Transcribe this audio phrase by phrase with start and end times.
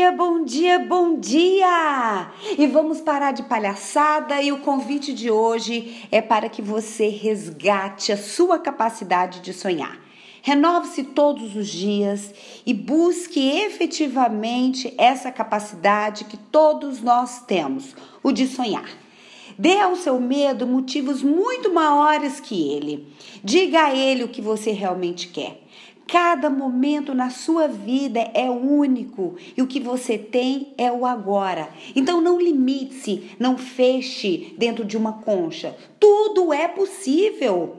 [0.00, 2.32] dia, bom dia, bom dia!
[2.56, 8.10] E vamos parar de palhaçada e o convite de hoje é para que você resgate
[8.10, 10.00] a sua capacidade de sonhar.
[10.40, 12.32] Renove-se todos os dias
[12.64, 18.88] e busque efetivamente essa capacidade que todos nós temos, o de sonhar.
[19.58, 23.06] Dê ao seu medo motivos muito maiores que ele.
[23.44, 25.60] Diga a ele o que você realmente quer.
[26.10, 31.68] Cada momento na sua vida é único e o que você tem é o agora.
[31.94, 35.76] Então não limite-se, não feche dentro de uma concha.
[36.00, 37.76] Tudo é possível.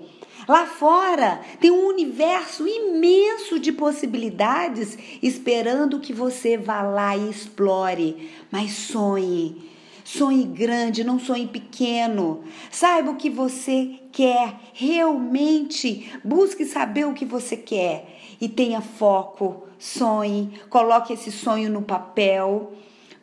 [0.47, 8.29] Lá fora tem um universo imenso de possibilidades esperando que você vá lá e explore.
[8.49, 9.69] Mas sonhe.
[10.03, 12.43] Sonhe grande, não sonhe pequeno.
[12.69, 19.67] Saiba o que você quer, realmente busque saber o que você quer e tenha foco,
[19.77, 22.73] sonhe, coloque esse sonho no papel,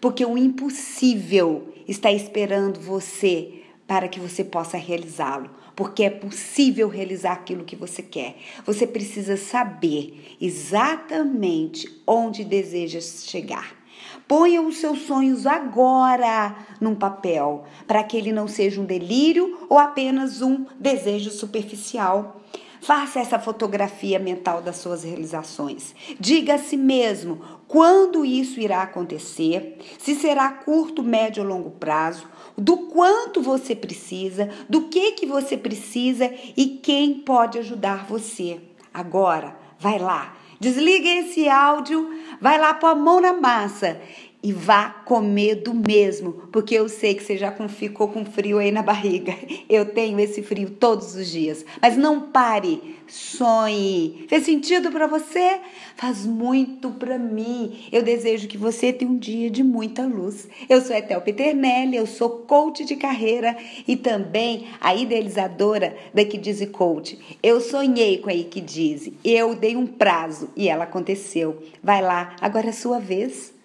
[0.01, 7.33] porque o impossível está esperando você para que você possa realizá-lo, porque é possível realizar
[7.33, 8.37] aquilo que você quer.
[8.67, 13.78] Você precisa saber exatamente onde deseja chegar.
[14.27, 19.79] Ponha os seus sonhos agora num papel, para que ele não seja um delírio ou
[19.79, 22.41] apenas um desejo superficial.
[22.81, 25.95] Faça essa fotografia mental das suas realizações.
[26.19, 32.27] Diga a si mesmo quando isso irá acontecer, se será curto, médio ou longo prazo,
[32.57, 38.61] do quanto você precisa, do que que você precisa e quem pode ajudar você.
[38.93, 42.11] Agora, vai lá, desliga esse áudio,
[42.41, 44.01] vai lá pôr a mão na massa
[44.41, 48.71] e vá com medo mesmo, porque eu sei que você já ficou com frio aí
[48.71, 49.35] na barriga.
[49.69, 51.65] Eu tenho esse frio todos os dias.
[51.83, 54.27] Mas não pare, sonhe.
[54.29, 55.59] Fez sentido para você?
[55.97, 57.87] Faz muito para mim.
[57.91, 60.49] Eu desejo que você tenha um dia de muita luz.
[60.69, 66.39] Eu sou Etel Peternelli, eu sou coach de carreira e também a idealizadora da Que
[66.67, 67.19] Coach.
[67.43, 71.61] Eu sonhei com a Que eu dei um prazo e ela aconteceu.
[71.83, 73.58] Vai lá, agora é sua vez.